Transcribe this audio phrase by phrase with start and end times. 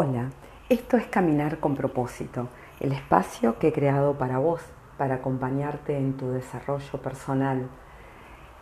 [0.00, 0.30] Hola,
[0.68, 2.46] esto es Caminar con propósito,
[2.78, 4.60] el espacio que he creado para vos,
[4.96, 7.68] para acompañarte en tu desarrollo personal.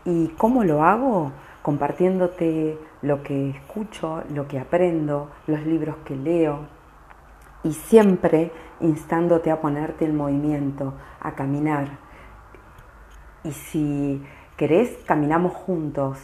[0.07, 1.33] ¿Y cómo lo hago?
[1.61, 6.69] Compartiéndote lo que escucho, lo que aprendo, los libros que leo
[7.63, 8.51] y siempre
[8.81, 11.99] instándote a ponerte en movimiento, a caminar.
[13.45, 14.25] Y si
[14.57, 16.17] querés, caminamos juntos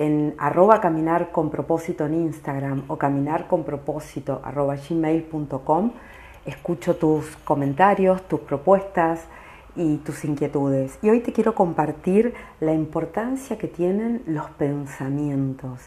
[0.00, 5.92] en arroba caminar con propósito en Instagram o caminar con propósito arroba gmail.com
[6.46, 9.20] escucho tus comentarios, tus propuestas
[9.76, 10.98] y tus inquietudes.
[11.02, 15.80] Y hoy te quiero compartir la importancia que tienen los pensamientos,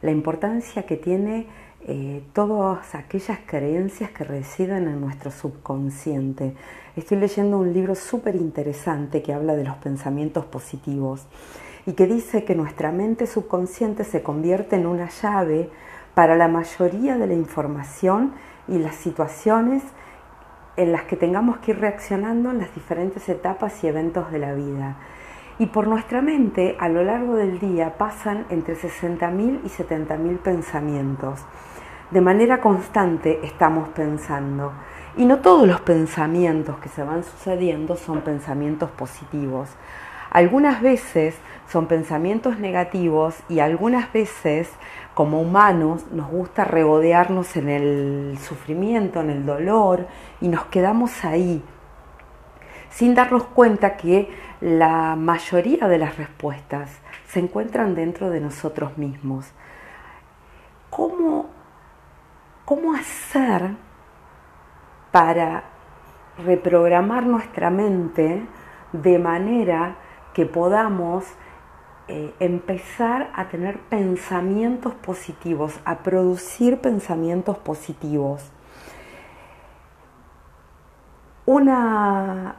[0.00, 1.46] la importancia que tiene
[1.82, 6.54] eh, todas aquellas creencias que residen en nuestro subconsciente.
[6.96, 11.26] Estoy leyendo un libro súper interesante que habla de los pensamientos positivos
[11.88, 15.70] y que dice que nuestra mente subconsciente se convierte en una llave
[16.12, 18.34] para la mayoría de la información
[18.68, 19.82] y las situaciones
[20.76, 24.52] en las que tengamos que ir reaccionando en las diferentes etapas y eventos de la
[24.52, 24.96] vida.
[25.58, 31.40] Y por nuestra mente, a lo largo del día, pasan entre 60.000 y 70.000 pensamientos.
[32.10, 34.72] De manera constante estamos pensando.
[35.16, 39.70] Y no todos los pensamientos que se van sucediendo son pensamientos positivos.
[40.30, 41.36] Algunas veces
[41.68, 44.70] son pensamientos negativos y algunas veces
[45.14, 50.06] como humanos nos gusta regodearnos en el sufrimiento, en el dolor
[50.40, 51.62] y nos quedamos ahí
[52.90, 54.28] sin darnos cuenta que
[54.60, 56.90] la mayoría de las respuestas
[57.28, 59.46] se encuentran dentro de nosotros mismos.
[60.90, 61.46] ¿Cómo,
[62.64, 63.76] cómo hacer
[65.12, 65.64] para
[66.44, 68.42] reprogramar nuestra mente
[68.92, 69.96] de manera
[70.38, 71.24] que podamos
[72.06, 78.48] eh, empezar a tener pensamientos positivos, a producir pensamientos positivos.
[81.44, 82.54] Una,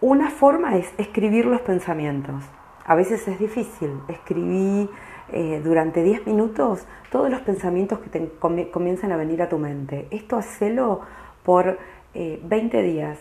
[0.00, 2.42] una forma es escribir los pensamientos.
[2.86, 4.00] A veces es difícil.
[4.08, 4.88] Escribí
[5.32, 10.08] eh, durante 10 minutos todos los pensamientos que te comienzan a venir a tu mente.
[10.10, 11.02] Esto hacelo
[11.44, 11.78] por
[12.14, 13.18] 20 eh, días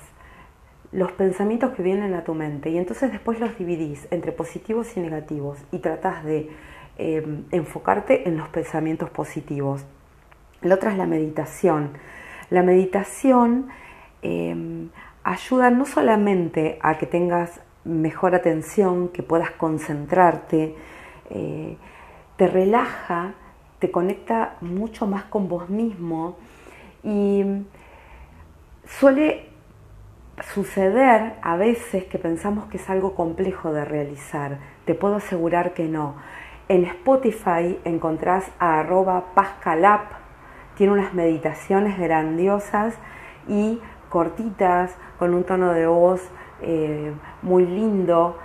[0.91, 4.99] los pensamientos que vienen a tu mente y entonces después los dividís entre positivos y
[4.99, 6.49] negativos y tratás de
[6.97, 9.85] em, enfocarte en los pensamientos positivos.
[10.61, 11.91] La otra es la meditación.
[12.49, 13.67] La meditación
[14.21, 14.89] em,
[15.23, 20.75] ayuda no solamente a que tengas mejor atención, que puedas concentrarte,
[21.29, 21.77] eh,
[22.35, 23.33] te relaja,
[23.79, 26.37] te conecta mucho más con vos mismo
[27.03, 27.43] y
[28.85, 29.49] suele
[30.43, 34.59] suceder a veces que pensamos que es algo complejo de realizar.
[34.85, 36.15] Te puedo asegurar que no.
[36.67, 40.11] En Spotify encontrás a arroba pascalap,
[40.75, 42.95] tiene unas meditaciones grandiosas
[43.47, 46.21] y cortitas, con un tono de voz
[46.61, 48.37] eh, muy lindo.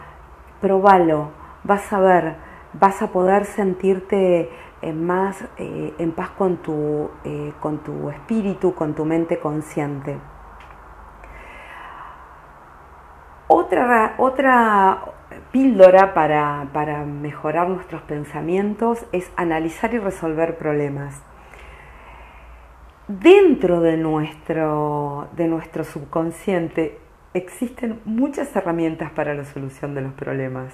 [0.61, 1.31] Probalo,
[1.65, 2.37] vas a ver,
[2.73, 4.51] vas a poder sentirte
[4.83, 7.11] eh, más eh, en paz con tu,
[7.61, 10.34] con tu espíritu, con tu mente consciente.
[13.49, 15.05] Otra, otra
[15.53, 21.23] píldora para, para mejorar nuestros pensamientos es analizar y resolver problemas.
[23.07, 26.99] Dentro de nuestro, de nuestro subconsciente
[27.35, 30.73] existen muchas herramientas para la solución de los problemas.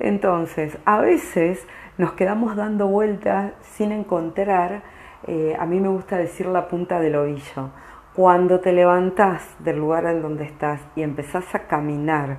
[0.00, 1.66] Entonces, a veces
[1.98, 4.82] nos quedamos dando vueltas sin encontrar,
[5.26, 7.70] eh, a mí me gusta decir la punta del ovillo.
[8.18, 12.38] Cuando te levantás del lugar en donde estás y empezás a caminar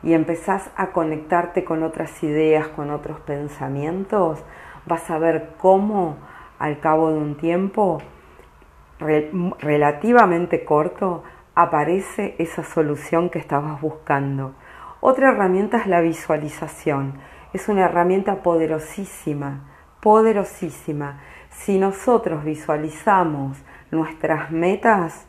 [0.00, 4.44] y empezás a conectarte con otras ideas, con otros pensamientos,
[4.86, 6.18] vas a ver cómo
[6.60, 7.98] al cabo de un tiempo
[9.58, 11.24] relativamente corto
[11.56, 14.54] aparece esa solución que estabas buscando.
[15.00, 17.14] Otra herramienta es la visualización.
[17.52, 19.64] Es una herramienta poderosísima,
[20.00, 21.18] poderosísima.
[21.50, 23.58] Si nosotros visualizamos
[23.90, 25.26] nuestras metas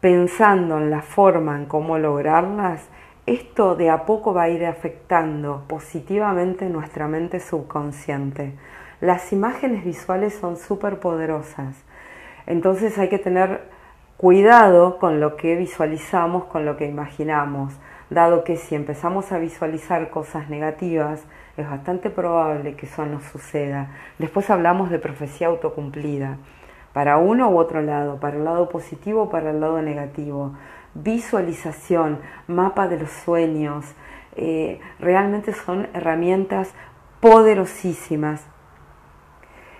[0.00, 2.88] pensando en la forma en cómo lograrlas,
[3.26, 8.54] esto de a poco va a ir afectando positivamente nuestra mente subconsciente.
[9.00, 11.76] Las imágenes visuales son súper poderosas,
[12.46, 13.68] entonces hay que tener
[14.16, 17.74] cuidado con lo que visualizamos, con lo que imaginamos,
[18.10, 21.22] dado que si empezamos a visualizar cosas negativas,
[21.56, 23.88] es bastante probable que eso no suceda.
[24.18, 26.38] Después hablamos de profecía autocumplida
[26.92, 30.54] para uno u otro lado, para el lado positivo o para el lado negativo.
[30.94, 33.86] Visualización, mapa de los sueños,
[34.36, 36.74] eh, realmente son herramientas
[37.20, 38.46] poderosísimas.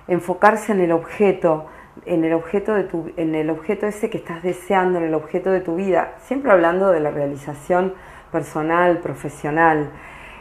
[0.06, 1.66] Enfocarse en el objeto
[2.06, 5.50] en el objeto de tu, en el objeto ese que estás deseando, en el objeto
[5.50, 7.94] de tu vida, siempre hablando de la realización
[8.32, 9.90] personal, profesional,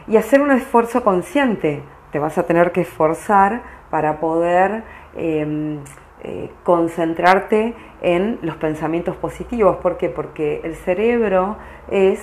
[0.08, 1.84] y hacer un esfuerzo consciente.
[2.12, 4.84] Te vas a tener que esforzar para poder
[5.16, 5.80] em,
[6.22, 9.78] eh, concentrarte en los pensamientos positivos.
[9.78, 10.10] ¿Por qué?
[10.10, 11.58] Porque el cerebro
[11.90, 12.22] es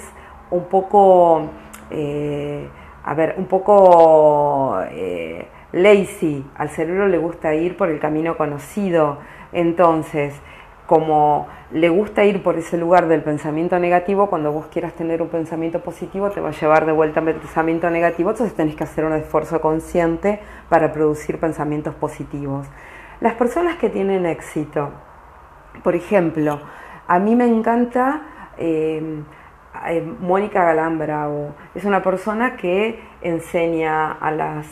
[0.50, 1.48] un poco,
[1.90, 2.69] eh,
[3.04, 6.44] a ver, un poco eh, lazy.
[6.56, 9.19] Al cerebro le gusta ir por el camino conocido.
[9.52, 10.34] Entonces,
[10.87, 15.28] como le gusta ir por ese lugar del pensamiento negativo, cuando vos quieras tener un
[15.28, 19.04] pensamiento positivo te va a llevar de vuelta al pensamiento negativo, entonces tenés que hacer
[19.04, 20.38] un esfuerzo consciente
[20.69, 22.69] para producir pensamientos positivos.
[23.20, 24.90] Las personas que tienen éxito,
[25.82, 26.60] por ejemplo,
[27.06, 28.22] a mí me encanta
[28.58, 29.22] eh,
[29.88, 34.66] eh, Mónica Galán Bravo, es una persona que enseña a las,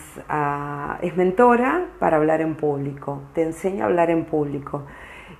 [1.03, 4.85] es mentora para hablar en público, te enseña a hablar en público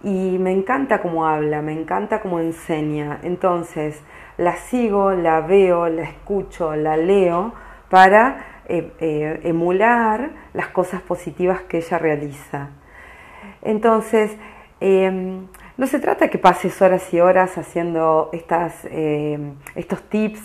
[0.03, 3.21] y me encanta cómo habla, me encanta cómo enseña.
[3.23, 4.03] Entonces,
[4.37, 7.55] la sigo, la veo, la escucho, la leo
[7.89, 12.69] para eh, eh, emular las cosas positivas que ella realiza.
[13.63, 14.37] Entonces,
[14.81, 15.47] em,
[15.77, 20.41] no se trata que pases horas y horas haciendo estas, em, estos tips,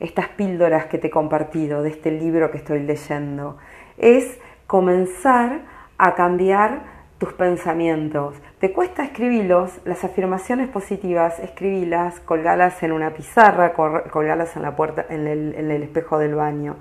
[0.00, 3.56] estas píldoras que te he compartido de este libro que estoy leyendo.
[3.96, 5.62] Es comenzar
[5.98, 8.34] a cambiar tus pensamientos.
[8.58, 9.80] ¿Te cuesta escribirlos?
[9.84, 15.70] Las afirmaciones positivas, escribilas, colgalas en una pizarra, colgalas en la puerta, en el, en
[15.70, 16.76] el espejo del baño.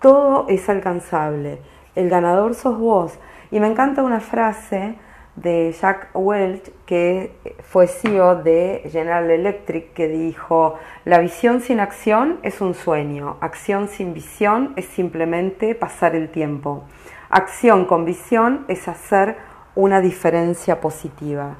[0.00, 1.58] Todo es alcanzable.
[1.94, 3.18] El ganador sos vos.
[3.50, 4.96] Y me encanta una frase
[5.36, 12.38] de Jack Welch, que fue CEO de General Electric, que dijo, la visión sin acción
[12.42, 16.84] es un sueño, acción sin visión es simplemente pasar el tiempo.
[17.30, 19.36] Acción con visión es hacer
[19.74, 21.56] una diferencia positiva.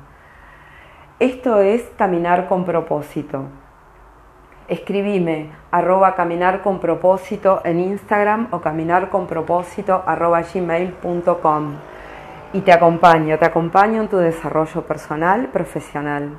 [1.18, 3.46] Esto es caminar con propósito.
[4.68, 11.74] Escribime arroba caminar con propósito en Instagram o caminar con propósito arroba gmail.com
[12.54, 16.38] y te acompaño, te acompaño en tu desarrollo personal, profesional.